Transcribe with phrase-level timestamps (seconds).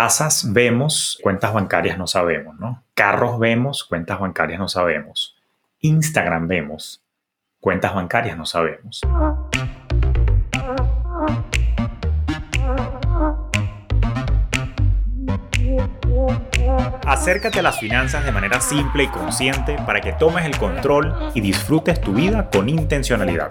[0.00, 2.84] Casas vemos, cuentas bancarias no sabemos, ¿no?
[2.94, 5.34] Carros vemos, cuentas bancarias no sabemos.
[5.80, 7.02] Instagram vemos,
[7.58, 9.00] cuentas bancarias no sabemos.
[17.04, 21.40] Acércate a las finanzas de manera simple y consciente para que tomes el control y
[21.40, 23.50] disfrutes tu vida con intencionalidad.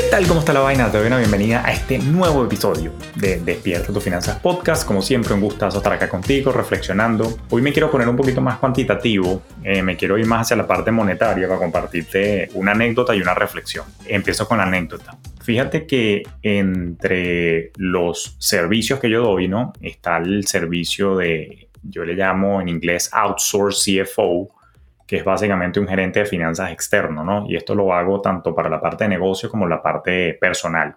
[0.00, 0.26] ¿Qué tal?
[0.26, 0.90] ¿Cómo está la vaina?
[0.90, 4.86] Te doy una bienvenida a este nuevo episodio de Despierta tus finanzas podcast.
[4.86, 7.36] Como siempre, un gustazo estar acá contigo, reflexionando.
[7.50, 10.66] Hoy me quiero poner un poquito más cuantitativo, eh, me quiero ir más hacia la
[10.66, 13.84] parte monetaria para compartirte una anécdota y una reflexión.
[14.06, 15.18] Empiezo con la anécdota.
[15.42, 19.74] Fíjate que entre los servicios que yo doy, ¿no?
[19.82, 24.48] Está el servicio de, yo le llamo en inglés outsource CFO,
[25.10, 27.44] que es básicamente un gerente de finanzas externo, ¿no?
[27.48, 30.94] Y esto lo hago tanto para la parte de negocio como la parte personal.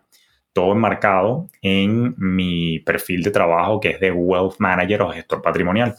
[0.54, 5.96] Todo enmarcado en mi perfil de trabajo que es de Wealth Manager o gestor patrimonial.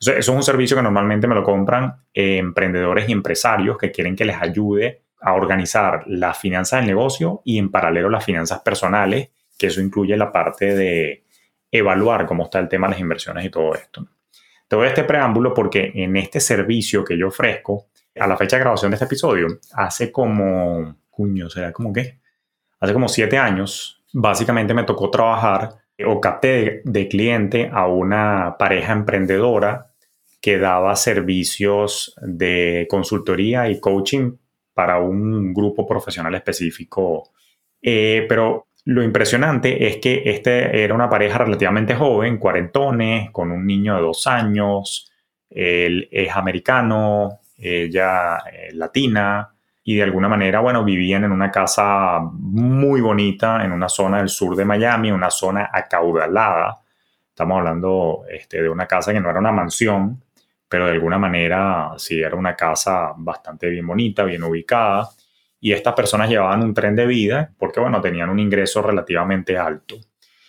[0.00, 4.24] eso es un servicio que normalmente me lo compran emprendedores y empresarios que quieren que
[4.24, 9.66] les ayude a organizar las finanzas del negocio y en paralelo las finanzas personales, que
[9.66, 11.24] eso incluye la parte de
[11.70, 14.08] evaluar cómo está el tema de las inversiones y todo esto.
[14.72, 18.62] Te doy este preámbulo porque en este servicio que yo ofrezco, a la fecha de
[18.62, 22.20] grabación de este episodio, hace como, cuño, será como qué?
[22.80, 25.74] Hace como siete años, básicamente me tocó trabajar
[26.06, 29.92] o capté de, cliente a una pareja emprendedora
[30.40, 34.38] que daba servicios de consultoría y coaching
[34.72, 37.24] para un grupo profesional específico.
[37.82, 43.66] Eh, pero lo impresionante es que este era una pareja relativamente joven, cuarentones, con un
[43.66, 45.10] niño de dos años.
[45.48, 49.48] Él es americano, ella eh, latina,
[49.84, 54.28] y de alguna manera, bueno, vivían en una casa muy bonita en una zona del
[54.28, 56.80] sur de Miami, una zona acaudalada.
[57.28, 60.22] Estamos hablando este, de una casa que no era una mansión,
[60.68, 65.08] pero de alguna manera sí era una casa bastante bien bonita, bien ubicada
[65.64, 69.94] y estas personas llevaban un tren de vida porque, bueno, tenían un ingreso relativamente alto.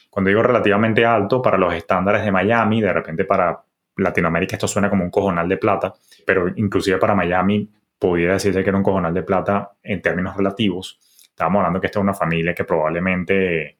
[0.10, 3.64] Cuando digo relativamente alto, para los estándares de Miami, de repente para
[3.96, 5.94] Latinoamérica esto suena como un cojonal de plata,
[6.26, 7.70] pero inclusive para Miami
[8.00, 11.00] podría decirse que era un cojonal de plata en términos relativos.
[11.30, 13.78] Estábamos hablando que esta es una familia que probablemente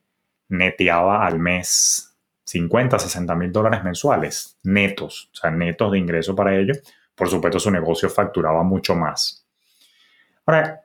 [0.50, 6.56] neteaba al mes 50, 60 mil dólares mensuales, netos, o sea, netos de ingreso para
[6.56, 6.80] ellos.
[7.16, 9.48] Por supuesto, su negocio facturaba mucho más.
[10.46, 10.83] Ahora,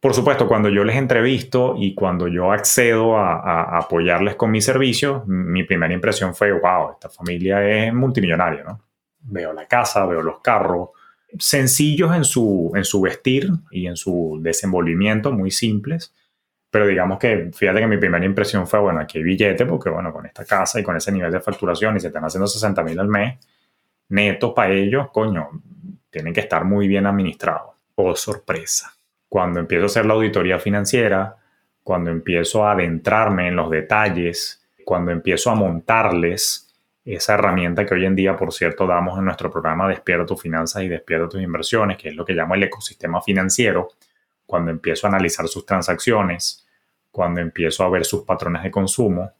[0.00, 5.24] por supuesto, cuando yo les entrevisto y cuando yo accedo a, apoyarles con mi servicio,
[5.26, 8.80] mi primera impresión fue, wow, esta familia es multimillonaria, ¿no?
[9.20, 10.90] Veo la casa, veo los carros,
[11.38, 16.14] sencillos en su, en su vestir y en su desenvolvimiento, muy simples,
[16.70, 20.12] pero digamos que, fíjate que mi primera impresión fue, bueno, aquí hay billete, porque bueno,
[20.12, 22.98] con esta casa y con ese nivel de facturación y se están haciendo 60 mil
[23.00, 23.38] al mes,
[24.10, 25.48] netos para ellos, coño,
[26.10, 27.74] tienen que estar muy bien administrados.
[27.96, 28.97] Oh, sorpresa
[29.28, 31.36] cuando empiezo a hacer la auditoría financiera,
[31.82, 36.74] cuando empiezo a adentrarme en los detalles, cuando empiezo a montarles
[37.04, 40.82] esa herramienta que hoy en día, por cierto, damos en nuestro programa Despierta tus finanzas
[40.82, 43.88] y Despierta tus inversiones, que es lo que llamo el ecosistema financiero,
[44.44, 46.66] cuando empiezo a analizar sus transacciones,
[47.10, 49.32] cuando empiezo a ver sus patrones de consumo,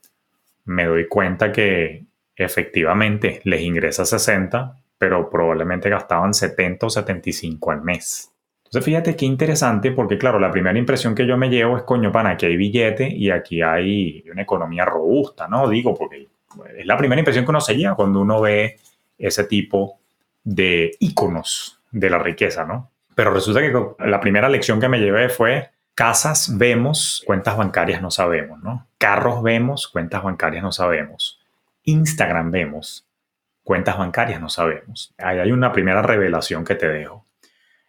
[0.65, 2.05] me doy cuenta que
[2.37, 8.31] efectivamente les ingresa 60, pero probablemente gastaban 70 o 75 al mes.
[8.69, 12.13] Entonces fíjate qué interesante porque claro, la primera impresión que yo me llevo es, coño,
[12.13, 15.67] pana, aquí hay billete y aquí hay una economía robusta, ¿no?
[15.71, 16.29] Digo, porque
[16.77, 18.77] es la primera impresión que uno se lleva cuando uno ve
[19.17, 20.01] ese tipo
[20.45, 22.91] de iconos de la riqueza, ¿no?
[23.15, 23.73] Pero resulta que
[24.07, 28.87] la primera lección que me llevé fue, casas vemos, cuentas bancarias no sabemos, ¿no?
[28.99, 31.41] Carros vemos, cuentas bancarias no sabemos.
[31.85, 33.07] Instagram vemos,
[33.65, 35.15] cuentas bancarias no sabemos.
[35.17, 37.25] Ahí hay una primera revelación que te dejo.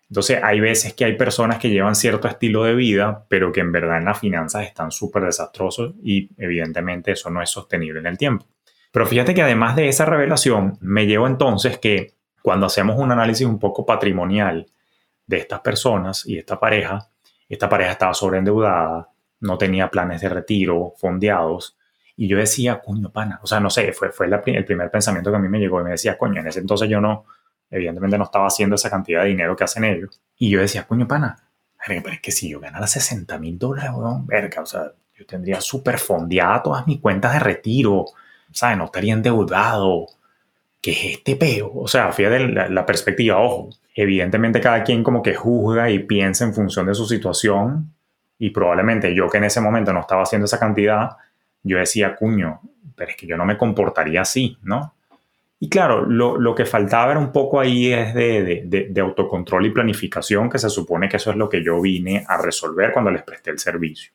[0.09, 3.71] Entonces, hay veces que hay personas que llevan cierto estilo de vida, pero que en
[3.71, 8.17] verdad en las finanzas están súper desastrosos y evidentemente eso no es sostenible en el
[8.17, 8.47] tiempo.
[8.91, 13.45] Pero fíjate que además de esa revelación, me llevo entonces que cuando hacemos un análisis
[13.45, 14.65] un poco patrimonial
[15.27, 17.07] de estas personas y esta pareja,
[17.47, 19.09] esta pareja estaba sobreendeudada,
[19.41, 21.77] no tenía planes de retiro fondeados,
[22.15, 25.37] y yo decía, coño, pana, o sea, no sé, fue, fue el primer pensamiento que
[25.37, 27.25] a mí me llegó y me decía, coño, en ese entonces yo no,
[27.71, 30.21] Evidentemente no estaba haciendo esa cantidad de dinero que hacen ellos.
[30.37, 31.49] Y yo decía, coño, pana,
[31.85, 35.61] pero es que si yo ganara 60 mil dólares, weón, verga, o sea, yo tendría
[35.61, 38.05] súper fondeada todas mis cuentas de retiro,
[38.51, 38.77] ¿sabes?
[38.77, 40.07] No estaría endeudado.
[40.81, 41.71] ¿Qué es este peo?
[41.73, 46.45] O sea, fíjate la, la perspectiva, ojo, evidentemente cada quien como que juzga y piensa
[46.45, 47.93] en función de su situación
[48.37, 51.17] y probablemente yo que en ese momento no estaba haciendo esa cantidad,
[51.63, 52.61] yo decía, cuño,
[52.95, 54.95] pero es que yo no me comportaría así, ¿no?
[55.61, 60.49] Y claro, lo, que faltaba era un poco ahí es de, de, autocontrol y planificación,
[60.49, 63.51] que se supone que eso es lo que yo vine a resolver cuando les presté
[63.51, 64.13] el servicio.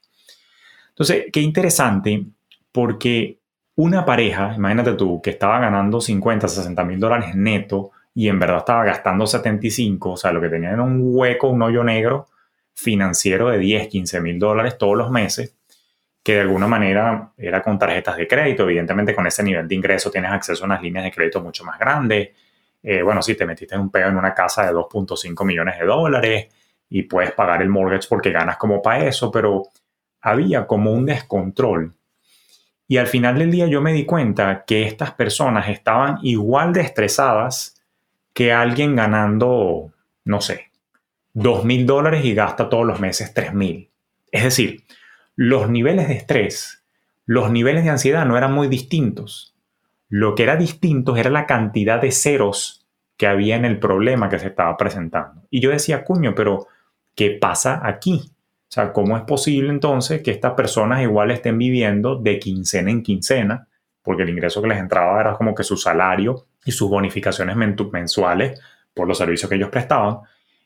[0.89, 2.25] Entonces, qué interesante,
[2.73, 3.41] porque
[3.77, 8.59] una pareja, imagínate tú, que estaba ganando 50, 60 mil dólares neto y en verdad
[8.59, 12.27] estaba gastando 75, o sea, lo que tenía era un hueco, un hoyo negro
[12.73, 15.57] financiero de 10, 15 mil dólares todos los meses,
[16.25, 18.63] que de alguna manera era con tarjetas de crédito.
[18.63, 21.79] Evidentemente con ese nivel de ingreso tienes acceso a unas líneas de crédito mucho más
[21.79, 22.31] grandes.
[22.83, 26.49] Eh, bueno, si te metiste un peo en una casa de 2.5 millones de dólares
[26.89, 29.65] y puedes pagar el mortgage porque ganas como para eso, pero
[30.23, 31.93] había como un descontrol.
[32.89, 36.81] Y al final del día yo me di cuenta que estas personas estaban igual de
[36.81, 37.83] estresadas
[38.33, 39.93] que alguien ganando,
[40.25, 40.71] no sé,
[41.35, 43.91] 2 mil dólares y gasta todos los meses 3 mil.
[44.33, 44.85] Es decir,
[45.37, 46.85] los niveles de estrés,
[47.27, 49.55] los niveles de ansiedad no eran muy distintos.
[50.09, 52.87] Lo que era distinto era la cantidad de ceros
[53.17, 55.43] que había en el problema que se estaba presentando.
[55.51, 56.67] Y yo decía, cuño, pero
[57.15, 58.31] ¿qué pasa aquí?
[58.69, 63.03] O sea, ¿cómo es posible entonces que estas personas igual estén viviendo de quincena en
[63.03, 63.69] quincena?
[64.03, 68.61] Porque el ingreso que les entraba era como que su salario y sus bonificaciones mensuales
[68.93, 70.19] por los servicios que ellos prestaban.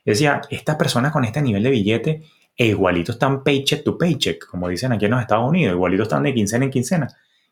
[0.04, 2.22] Decía, estas personas con este nivel de billete
[2.58, 6.24] e igualito están paycheck to paycheck, como dicen aquí en los Estados Unidos, igualito están
[6.24, 7.08] de quincena en quincena.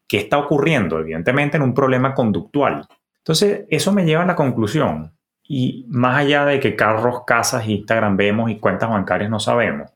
[0.08, 0.98] ¿Qué está ocurriendo?
[0.98, 2.86] Evidentemente en un problema conductual.
[3.18, 5.12] Entonces, eso me lleva a la conclusión,
[5.44, 9.92] y más allá de que carros, casas, Instagram vemos y cuentas bancarias no sabemos,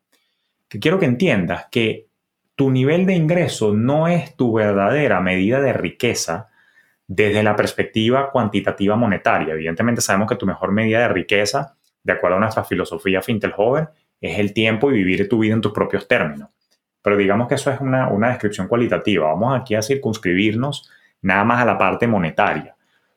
[0.69, 2.07] que quiero que entiendas que
[2.55, 6.51] tu nivel de ingreso no es tu verdadera medida de riqueza
[7.09, 9.55] desde la perspectiva cuantitativa monetaria.
[9.55, 11.75] Evidentemente sabemos que tu mejor medida de riqueza,
[12.05, 13.89] de acuerdo a nuestra filosofía Fintelhover,
[14.21, 16.51] es el tiempo y vivir tu vida en tus propios términos.
[17.03, 19.29] Pero digamos que eso es una, una descripción cualitativa.
[19.29, 20.91] Vamos aquí a circunscribirnos
[21.23, 22.77] nada más a la parte monetaria.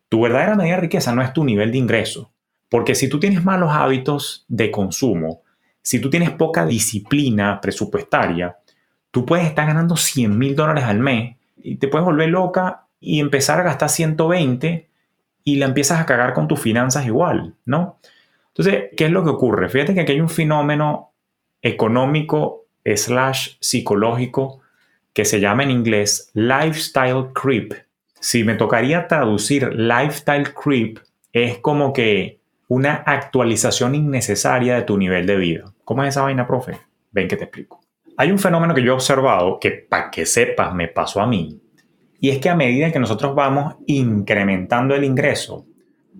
[0.10, 2.32] Tu verdadera medida de riqueza no es tu nivel de ingreso,
[2.70, 5.42] porque si tú tienes malos hábitos de consumo,
[5.82, 8.58] si tú tienes poca disciplina presupuestaria,
[9.12, 13.20] tú puedes estar ganando 100 mil dólares al mes y te puedes volver loca y
[13.20, 14.90] empezar a gastar 120
[15.44, 18.00] y la empiezas a cagar con tus finanzas igual, ¿no?
[18.56, 19.70] Entonces, ¿qué es lo que ocurre?
[19.70, 21.14] Fíjate que aquí hay un fenómeno
[21.62, 24.62] económico slash psicológico
[25.14, 27.74] que se llama en inglés lifestyle creep.
[28.20, 31.00] Si me tocaría traducir lifestyle creep,
[31.32, 35.74] es como que una actualización innecesaria de tu nivel de vida.
[35.84, 36.78] ¿Cómo es esa vaina, profe?
[37.12, 37.82] Ven que te explico.
[38.18, 41.60] Hay un fenómeno que yo he observado que, para que sepas, me pasó a mí.
[42.20, 45.66] Y es que a medida que nosotros vamos incrementando el ingreso,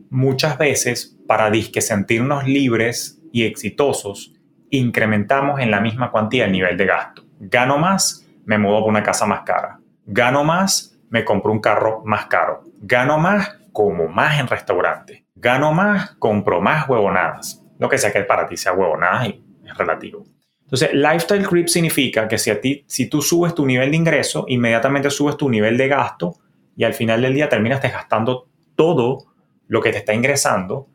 [0.09, 4.33] muchas veces para disque sentirnos libres y exitosos,
[4.69, 7.23] incrementamos en la misma cuantía el nivel de gasto.
[7.39, 9.79] Gano más, me mudo por una casa más cara.
[10.05, 12.63] Gano más, me compro un carro más caro.
[12.81, 15.25] Gano más, como más en restaurante.
[15.35, 17.63] Gano más, compro más huevonadas.
[17.79, 20.24] Lo que sea que para ti sea huevonadas y es relativo.
[20.62, 24.45] Entonces, lifestyle creep significa que si, a ti, si tú subes tu nivel de ingreso,
[24.48, 26.38] inmediatamente subes tu nivel de gasto
[26.75, 29.25] y al final del día terminas gastando todo
[29.67, 30.88] lo que te está ingresando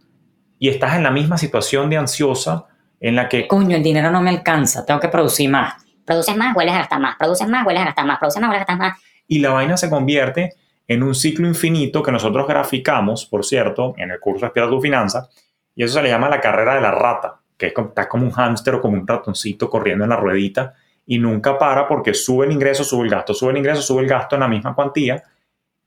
[0.58, 2.66] y estás en la misma situación de ansiosa
[3.00, 3.46] en la que...
[3.46, 5.74] Coño, el dinero no me alcanza, tengo que producir más.
[6.04, 7.16] Produces más, hueles a gastar más.
[7.16, 8.18] Produces más, hueles a gastar más.
[8.18, 8.98] Produces más, hueles a gastar más.
[9.26, 10.54] Y la vaina se convierte
[10.86, 15.28] en un ciclo infinito que nosotros graficamos, por cierto, en el curso Espera tu Finanza,
[15.74, 18.24] y eso se le llama la carrera de la rata, que es como, estás como
[18.24, 20.74] un hámster o como un ratoncito corriendo en la ruedita
[21.06, 24.08] y nunca para porque sube el ingreso, sube el gasto, sube el ingreso, sube el
[24.08, 25.22] gasto en la misma cuantía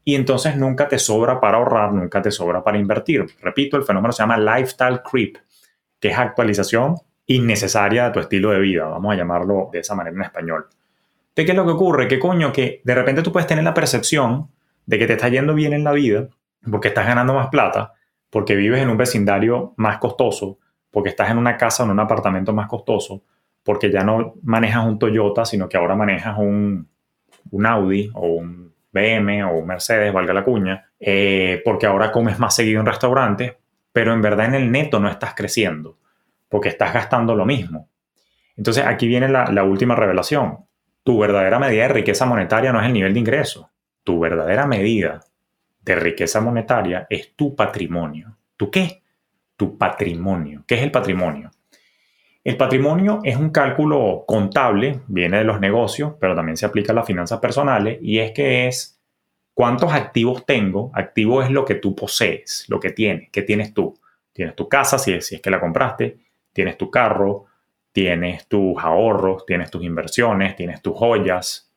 [0.04, 3.26] y entonces nunca te sobra para ahorrar, nunca te sobra para invertir.
[3.42, 5.38] Repito, el fenómeno se llama lifestyle creep,
[6.00, 6.96] que es actualización
[7.28, 10.68] innecesaria de tu estilo de vida, vamos a llamarlo de esa manera en español.
[11.36, 12.08] ¿De qué es lo que ocurre?
[12.08, 14.50] Que coño, que de repente tú puedes tener la percepción
[14.86, 16.28] de que te está yendo bien en la vida,
[16.70, 17.94] porque estás ganando más plata,
[18.30, 22.00] porque vives en un vecindario más costoso, porque estás en una casa o en un
[22.00, 23.24] apartamento más costoso,
[23.64, 26.90] porque ya no manejas un Toyota, sino que ahora manejas un,
[27.52, 32.56] un Audi o un BM o Mercedes, valga la cuña, eh, porque ahora comes más
[32.56, 33.54] seguido en restaurantes,
[33.92, 35.98] pero en verdad en el neto no estás creciendo,
[36.50, 37.90] porque estás gastando lo mismo.
[38.58, 40.66] Entonces aquí viene la, la última revelación.
[41.04, 43.72] Tu verdadera medida de riqueza monetaria no es el nivel de ingreso.
[44.04, 45.22] Tu verdadera medida
[45.82, 48.38] de riqueza monetaria es tu patrimonio.
[48.56, 49.02] ¿Tú qué?
[49.62, 50.64] tu patrimonio.
[50.66, 51.52] ¿Qué es el patrimonio?
[52.44, 56.96] El patrimonio es un cálculo contable, viene de los negocios, pero también se aplica a
[56.96, 59.00] las finanzas personales, y es que es
[59.54, 60.92] cuántos activos tengo.
[60.96, 63.94] Activo es lo que tú posees, lo que tienes, ¿qué tienes tú?
[64.34, 66.18] Tienes tu casa, si es, es que la compraste,
[66.52, 67.46] tienes tu carro,
[67.92, 71.72] tienes tus ahorros, tienes tus inversiones, tienes tus joyas,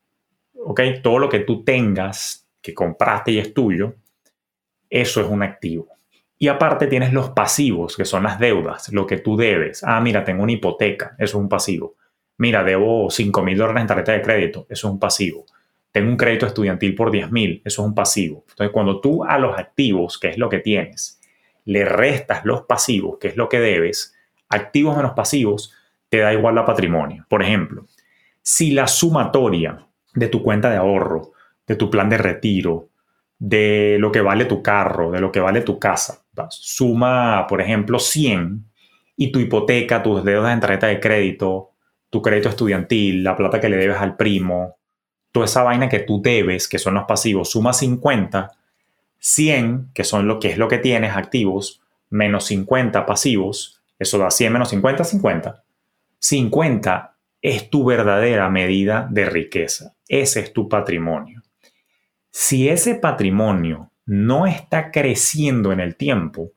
[0.54, 0.80] ¿ok?
[1.02, 3.96] Todo lo que tú tengas que compraste y es tuyo,
[4.88, 5.93] eso es un activo.
[6.38, 9.82] Y aparte tienes los pasivos, que son las deudas, lo que tú debes.
[9.84, 11.94] Ah, mira, tengo una hipoteca, eso es un pasivo.
[12.38, 15.46] Mira, debo 5 mil dólares en tarjeta de crédito, eso es un pasivo.
[15.92, 18.44] Tengo un crédito estudiantil por 10 mil, eso es un pasivo.
[18.48, 21.20] Entonces, cuando tú a los activos, que es lo que tienes,
[21.64, 24.14] le restas los pasivos, que es lo que debes,
[24.48, 25.72] activos menos pasivos,
[26.08, 27.24] te da igual la patrimonio.
[27.28, 27.86] Por ejemplo,
[28.42, 31.32] si la sumatoria de tu cuenta de ahorro,
[31.66, 32.88] de tu plan de retiro,
[33.38, 37.98] de lo que vale tu carro, de lo que vale tu casa, suma, por ejemplo,
[37.98, 38.64] 100
[39.16, 41.70] y tu hipoteca, tus deudas en tarjeta de crédito,
[42.10, 44.76] tu crédito estudiantil, la plata que le debes al primo,
[45.32, 48.52] toda esa vaina que tú debes, que son los pasivos, suma 50,
[49.18, 54.30] 100, que son lo que es lo que tienes activos, menos 50 pasivos, eso da
[54.30, 55.64] 100 menos 50, 50.
[56.18, 61.42] 50 es tu verdadera medida de riqueza, ese es tu patrimonio.
[62.30, 66.52] Si ese patrimonio no está creciendo en el tiempo,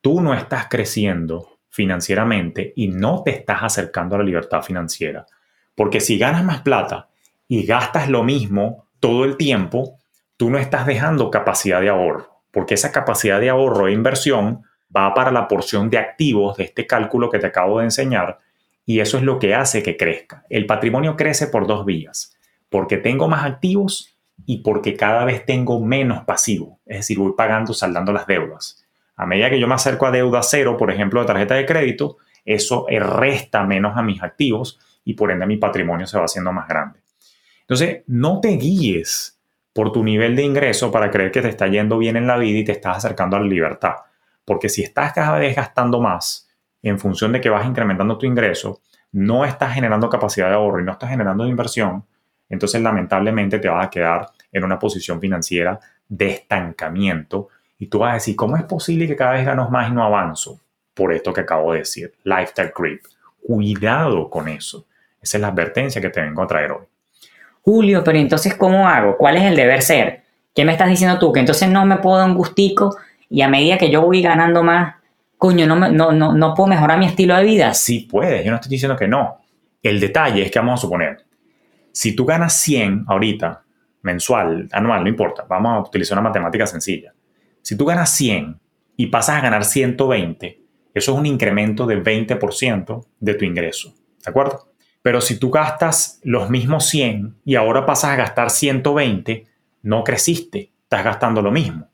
[0.00, 5.26] tú no estás creciendo financieramente y no te estás acercando a la libertad financiera.
[5.74, 7.08] Porque si ganas más plata
[7.48, 9.98] y gastas lo mismo todo el tiempo,
[10.36, 14.62] tú no estás dejando capacidad de ahorro, porque esa capacidad de ahorro e inversión
[14.94, 18.38] va para la porción de activos de este cálculo que te acabo de enseñar
[18.86, 20.44] y eso es lo que hace que crezca.
[20.48, 22.36] El patrimonio crece por dos vías,
[22.70, 27.72] porque tengo más activos y porque cada vez tengo menos pasivo, es decir, voy pagando,
[27.72, 28.84] saldando las deudas.
[29.16, 32.18] A medida que yo me acerco a deuda cero, por ejemplo, de tarjeta de crédito,
[32.44, 36.68] eso resta menos a mis activos y por ende mi patrimonio se va haciendo más
[36.68, 37.00] grande.
[37.62, 39.40] Entonces, no te guíes
[39.72, 42.58] por tu nivel de ingreso para creer que te está yendo bien en la vida
[42.58, 43.94] y te estás acercando a la libertad.
[44.44, 46.48] Porque si estás cada vez gastando más
[46.82, 48.80] en función de que vas incrementando tu ingreso,
[49.12, 52.04] no estás generando capacidad de ahorro y no estás generando inversión,
[52.48, 57.48] entonces lamentablemente te vas a quedar en una posición financiera de estancamiento
[57.78, 60.02] y tú vas a decir, ¿cómo es posible que cada vez ganos más y no
[60.04, 60.60] avanzo?
[60.94, 63.02] Por esto que acabo de decir, lifestyle creep.
[63.42, 64.86] Cuidado con eso.
[65.20, 66.84] Esa es la advertencia que te vengo a traer hoy.
[67.62, 69.16] Julio, pero entonces, ¿cómo hago?
[69.16, 70.22] ¿Cuál es el deber ser?
[70.54, 71.32] ¿Qué me estás diciendo tú?
[71.32, 72.96] Que entonces no me puedo dar un gustico
[73.28, 74.94] y a medida que yo voy ganando más,
[75.36, 77.74] coño, no, no, no, no puedo mejorar mi estilo de vida.
[77.74, 79.38] Sí puedes, yo no estoy diciendo que no.
[79.82, 81.25] El detalle es que vamos a suponer,
[81.96, 83.64] si tú ganas 100 ahorita,
[84.02, 87.14] mensual, anual, no importa, vamos a utilizar una matemática sencilla.
[87.62, 88.60] Si tú ganas 100
[88.98, 90.60] y pasas a ganar 120,
[90.92, 94.68] eso es un incremento de 20% de tu ingreso, ¿de acuerdo?
[95.00, 99.46] Pero si tú gastas los mismos 100 y ahora pasas a gastar 120,
[99.84, 101.88] no creciste, estás gastando lo mismo.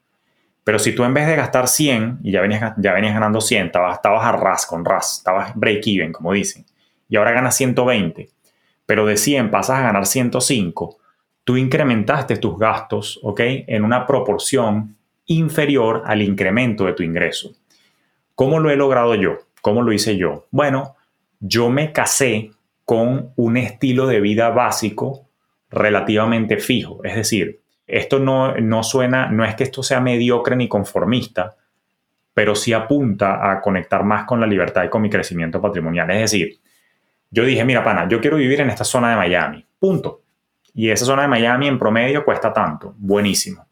[0.64, 3.66] Pero si tú en vez de gastar 100 y ya venías, ya venías ganando 100,
[3.66, 6.66] estabas, estabas a ras con ras, estabas break even, como dicen,
[7.08, 8.30] y ahora ganas 120,
[8.92, 10.98] pero de 100 pasas a ganar 105,
[11.44, 13.40] tú incrementaste tus gastos, ¿ok?
[13.66, 17.52] En una proporción inferior al incremento de tu ingreso.
[18.34, 19.38] ¿Cómo lo he logrado yo?
[19.62, 20.44] ¿Cómo lo hice yo?
[20.50, 20.94] Bueno,
[21.40, 22.50] yo me casé
[22.84, 25.26] con un estilo de vida básico
[25.70, 27.02] relativamente fijo.
[27.02, 31.56] Es decir, esto no, no suena, no es que esto sea mediocre ni conformista,
[32.34, 36.10] pero sí apunta a conectar más con la libertad y con mi crecimiento patrimonial.
[36.10, 36.60] Es decir,
[37.32, 40.20] yo dije, mira, pana, yo quiero vivir en esta zona de Miami, punto.
[40.74, 43.66] Y esa zona de Miami en promedio cuesta tanto, buenísimo.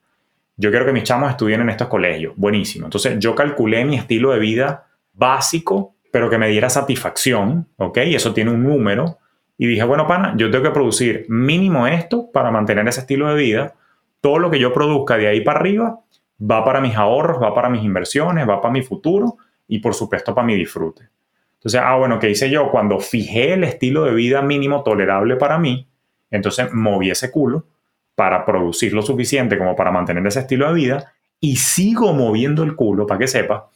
[0.56, 2.86] Yo quiero que mis chamos estudien en estos colegios, buenísimo.
[2.86, 7.98] Entonces yo calculé mi estilo de vida básico pero que me diera satisfacción, ¿ok?
[8.06, 9.18] Y eso tiene un número.
[9.58, 13.34] Y dije, bueno, pana, yo tengo que producir mínimo esto para mantener ese estilo de
[13.34, 13.74] vida.
[14.20, 16.00] Todo lo que yo produzca de ahí para arriba
[16.40, 19.36] va para mis ahorros, va para mis inversiones, va para mi futuro
[19.68, 21.08] y por supuesto para mi disfrute.
[21.60, 22.70] Entonces, ah, bueno, ¿qué hice yo?
[22.70, 25.86] Cuando fijé el estilo de vida mínimo tolerable para mí,
[26.30, 27.66] entonces moví ese culo
[28.14, 32.76] para producir lo suficiente como para mantener ese estilo de vida y sigo moviendo el
[32.76, 33.68] culo, para que sepa,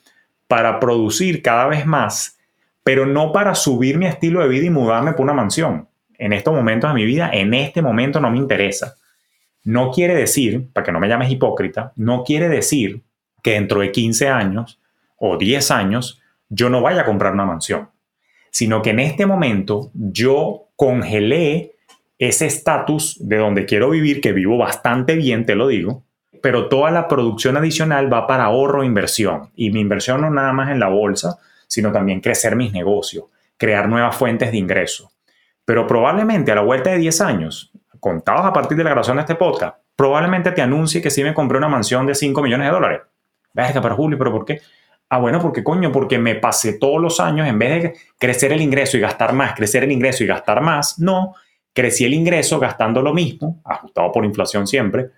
[0.49, 2.39] para producir cada vez más,
[2.83, 5.87] pero no para subir mi estilo de vida y mudarme por una mansión.
[6.17, 8.95] En estos momentos de mi vida, en este momento no me interesa.
[9.65, 13.03] No quiere decir, para que no me llames hipócrita, no quiere decir
[13.43, 14.81] que dentro de 15 años
[15.17, 17.91] o 10 años yo no vaya a comprar una mansión,
[18.51, 21.75] sino que en este momento yo congelé
[22.19, 26.05] ese estatus de donde quiero vivir, que vivo bastante bien, te lo digo,
[26.43, 29.51] pero toda la producción adicional va para ahorro e inversión.
[29.55, 33.25] Y mi inversión no nada más en la bolsa, sino también crecer mis negocios,
[33.57, 35.11] crear nuevas fuentes de ingreso.
[35.65, 39.23] Pero probablemente a la vuelta de 10 años, contados a partir de la grabación de
[39.23, 42.73] este podcast, probablemente te anuncie que sí me compré una mansión de 5 millones de
[42.73, 43.01] dólares.
[43.55, 44.61] Verga, para Julio, ¿pero por qué?
[45.15, 48.61] Ah, bueno, porque coño, porque me pasé todos los años, en vez de crecer el
[48.61, 51.35] ingreso y gastar más, crecer el ingreso y gastar más, no,
[51.73, 55.11] crecí el ingreso gastando lo mismo, ajustado por inflación siempre,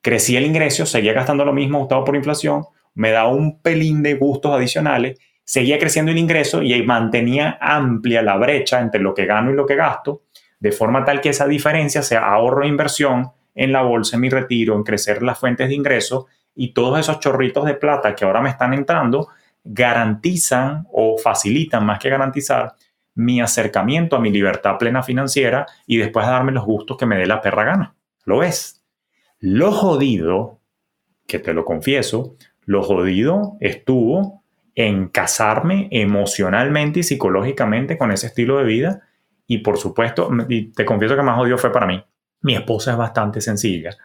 [0.00, 2.64] crecí el ingreso, seguía gastando lo mismo, ajustado por inflación,
[2.94, 8.38] me da un pelín de gustos adicionales, seguía creciendo el ingreso y mantenía amplia la
[8.38, 10.22] brecha entre lo que gano y lo que gasto,
[10.58, 14.30] de forma tal que esa diferencia sea ahorro e inversión en la bolsa, en mi
[14.30, 16.26] retiro, en crecer las fuentes de ingreso
[16.56, 19.28] y todos esos chorritos de plata que ahora me están entrando
[19.62, 22.74] garantizan o facilitan más que garantizar
[23.14, 27.26] mi acercamiento a mi libertad plena financiera y después darme los gustos que me dé
[27.26, 27.94] la perra gana.
[28.24, 28.82] ¿Lo ves?
[29.38, 30.60] Lo jodido,
[31.26, 34.42] que te lo confieso, lo jodido estuvo
[34.74, 39.02] en casarme emocionalmente y psicológicamente con ese estilo de vida
[39.46, 42.02] y por supuesto, y te confieso que más jodido fue para mí.
[42.42, 43.96] Mi esposa es bastante sencilla,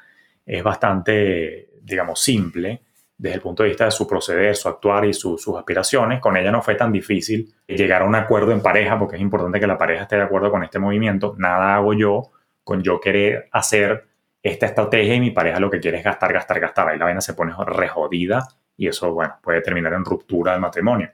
[0.46, 2.82] es bastante, digamos, simple
[3.18, 6.20] desde el punto de vista de su proceder, su actuar y sus aspiraciones.
[6.20, 9.60] Con ella no fue tan difícil llegar a un acuerdo en pareja, porque es importante
[9.60, 11.36] que la pareja esté de acuerdo con este movimiento.
[11.38, 12.32] Nada hago yo
[12.64, 14.06] con yo querer hacer
[14.42, 16.90] esta estrategia y mi pareja lo que quiere es gastar, gastar, gastar.
[16.90, 21.12] Ahí la vaina se pone rejodida y eso, bueno, puede terminar en ruptura del matrimonio.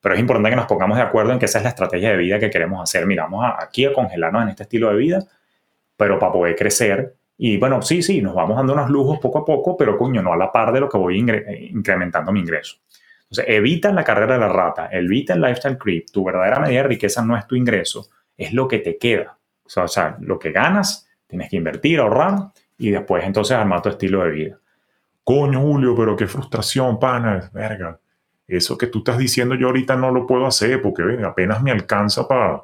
[0.00, 2.16] Pero es importante que nos pongamos de acuerdo en que esa es la estrategia de
[2.16, 3.06] vida que queremos hacer.
[3.06, 5.18] Mira, vamos aquí a congelarnos en este estilo de vida,
[5.98, 7.14] pero para poder crecer
[7.44, 10.32] y bueno, sí, sí, nos vamos dando unos lujos poco a poco, pero coño, no
[10.32, 12.76] a la par de lo que voy incrementando mi ingreso.
[13.22, 16.06] Entonces, evita la carrera de la rata, evita el lifestyle creep.
[16.12, 19.36] Tu verdadera medida de riqueza no es tu ingreso, es lo que te queda.
[19.64, 23.82] O sea, o sea, lo que ganas, tienes que invertir, ahorrar y después entonces armar
[23.82, 24.58] tu estilo de vida.
[25.24, 27.98] Coño, Julio, pero qué frustración, pana, verga.
[28.46, 31.72] Eso que tú estás diciendo yo ahorita no lo puedo hacer porque ven, apenas me
[31.72, 32.62] alcanza para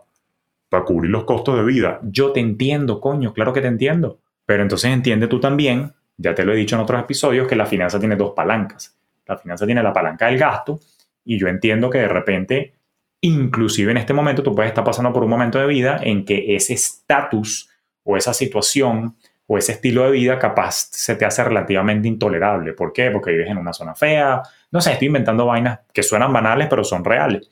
[0.69, 1.99] para cubrir los costos de vida.
[2.03, 4.21] Yo te entiendo, coño, claro que te entiendo.
[4.49, 7.67] Pero entonces entiende tú también, ya te lo he dicho en otros episodios, que la
[7.67, 8.97] finanza tiene dos palancas.
[9.27, 10.81] La finanza tiene la palanca del gasto
[11.23, 12.73] y yo entiendo que de repente,
[13.21, 16.57] inclusive en este momento, tú puedes estar pasando por un momento de vida en que
[16.57, 17.69] ese estatus
[18.05, 22.73] o esa situación o ese estilo de vida capaz se te hace relativamente intolerable.
[22.73, 23.11] ¿Por qué?
[23.11, 24.41] Porque vives en una zona fea.
[24.71, 27.51] No sé, estoy inventando vainas que suenan banales, pero son reales.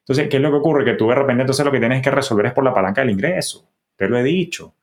[0.00, 0.84] Entonces, ¿qué es lo que ocurre?
[0.84, 3.12] Que tú de repente entonces lo que tienes que resolver es por la palanca del
[3.12, 3.66] ingreso.
[3.96, 4.74] Te lo he dicho.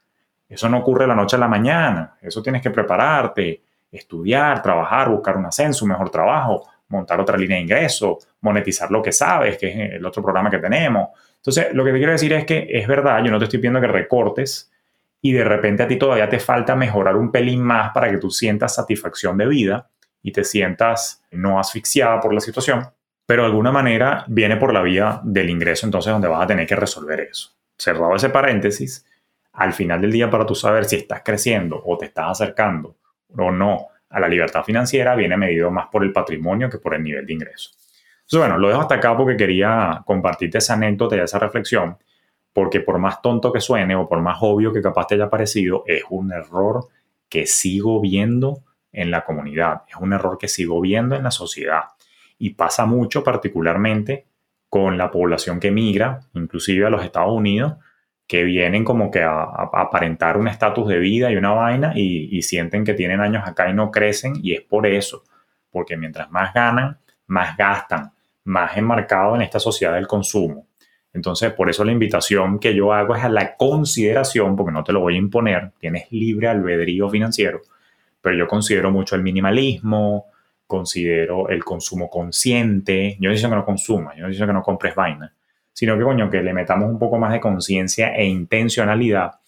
[0.52, 2.18] Eso no ocurre de la noche a la mañana.
[2.22, 7.64] Eso tienes que prepararte, estudiar, trabajar, buscar un ascenso, mejor trabajo, montar otra línea de
[7.64, 11.10] ingreso, monetizar lo que sabes, que es el otro programa que tenemos.
[11.38, 13.80] Entonces, lo que te quiero decir es que es verdad, yo no te estoy pidiendo
[13.80, 14.70] que recortes
[15.22, 18.30] y de repente a ti todavía te falta mejorar un pelín más para que tú
[18.30, 19.90] sientas satisfacción de vida
[20.22, 22.88] y te sientas no asfixiada por la situación,
[23.26, 26.68] pero de alguna manera viene por la vía del ingreso, entonces donde vas a tener
[26.68, 27.52] que resolver eso.
[27.78, 29.06] Cerrado ese paréntesis,
[29.54, 32.98] al final del día para tú saber si estás creciendo o te estás acercando
[33.38, 37.04] o no a la libertad financiera viene medido más por el patrimonio que por el
[37.04, 37.72] nivel de ingreso.
[38.32, 41.98] Entonces, bueno, lo dejo hasta acá porque quería compartirte esa anécdota y esa reflexión,
[42.54, 45.84] porque por más tonto que suene o por más obvio que capaz te haya parecido,
[45.86, 46.88] es un error
[47.28, 51.84] que sigo viendo en la comunidad, es un error que sigo viendo en la sociedad
[52.38, 54.26] y pasa mucho particularmente
[54.68, 57.76] con la población que migra, inclusive a los Estados Unidos,
[58.32, 62.86] que vienen como que a, aparentar un estatus de vida y una vaina y, sienten
[62.86, 65.26] que tienen años acá y no crecen y es por eso,
[65.70, 68.14] porque mientras más ganan, más gastan,
[68.46, 70.66] más enmarcado en esta sociedad del consumo.
[71.12, 74.94] Entonces, por eso la invitación que yo hago es a la consideración, porque no te
[74.94, 77.60] lo voy a imponer, tienes libre albedrío financiero,
[78.22, 80.28] pero yo considero mucho el minimalismo,
[80.68, 84.64] considero el consumo consciente, yo no digo que no consuma, yo no digo que no
[84.64, 85.34] compres vaina,
[85.82, 89.40] sino que, coño, que le metamos un poco más de conciencia e intencionalidad,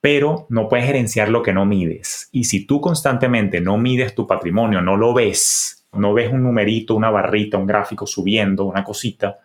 [0.00, 2.28] pero no puedes gerenciar lo que no mides.
[2.32, 6.96] Y si tú constantemente no mides tu patrimonio, no lo ves, no ves un numerito,
[6.96, 9.38] una barrita, un gráfico subiendo, una cosita,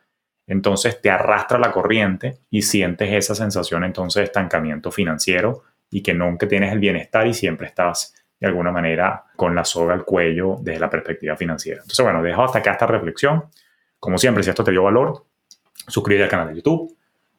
[0.47, 5.61] entonces te arrastra la corriente y sientes esa sensación entonces de estancamiento financiero
[5.91, 9.93] y que nunca tienes el bienestar y siempre estás de alguna manera con la soga
[9.93, 11.81] al cuello desde la perspectiva financiera.
[11.81, 13.43] Entonces, bueno, dejo hasta acá esta reflexión.
[13.99, 15.23] Como siempre, si esto te dio valor,
[15.87, 16.95] suscríbete al canal de YouTube.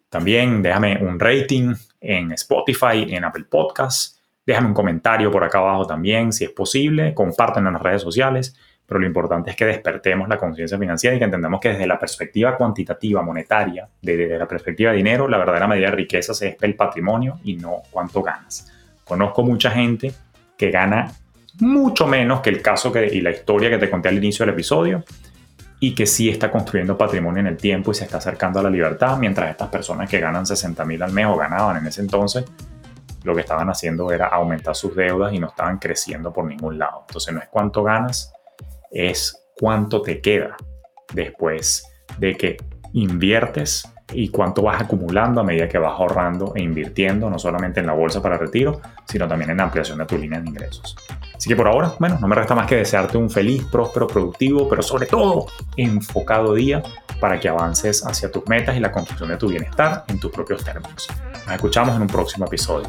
[0.09, 4.21] También déjame un rating en Spotify, en Apple Podcasts.
[4.45, 7.15] Déjame un comentario por acá abajo también, si es posible.
[7.15, 8.57] Compártanlo en las redes sociales.
[8.87, 11.99] Pero lo importante es que despertemos la conciencia financiera y que entendamos que desde la
[11.99, 16.77] perspectiva cuantitativa, monetaria, desde la perspectiva de dinero, la verdadera medida de riqueza es el
[16.77, 18.73] patrimonio y no cuánto ganas.
[19.05, 20.13] Conozco mucha gente
[20.57, 21.13] que gana
[21.59, 24.55] mucho menos que el caso que, y la historia que te conté al inicio del
[24.55, 25.05] episodio,
[25.79, 28.71] y que sí está construyendo patrimonio en el tiempo y se está acercando a la
[28.71, 32.45] libertad, mientras estas personas que ganan 60 mil al mes o ganaban en ese entonces,
[33.25, 37.05] lo que estaban haciendo era aumentar sus deudas y no estaban creciendo por ningún lado.
[37.09, 38.33] Entonces no es cuánto ganas,
[38.91, 40.57] es cuánto te queda
[41.13, 41.87] después
[42.19, 42.57] de que
[42.93, 47.87] inviertes y cuánto vas acumulando a medida que vas ahorrando e invirtiendo, no solamente en
[47.87, 50.97] la bolsa para retiro, sino también en la ampliación de tu línea de ingresos.
[51.37, 54.69] Así que por ahora, bueno, no me resta más que desearte un feliz, próspero, productivo,
[54.69, 55.47] pero sobre todo
[55.77, 56.83] enfocado día
[57.21, 60.65] para que avances hacia tus metas y la construcción de tu bienestar en tus propios
[60.65, 61.09] términos.
[61.45, 62.89] Nos escuchamos en un próximo episodio.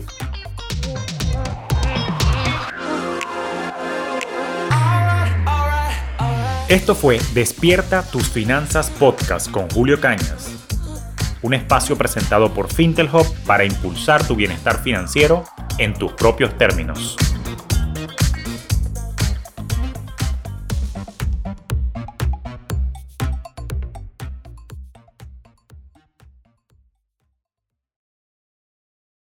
[6.70, 10.58] Esto fue Despierta tus finanzas podcast con Julio Cañas
[11.42, 15.44] un espacio presentado por Fintelhop para impulsar tu bienestar financiero
[15.78, 17.16] en tus propios términos.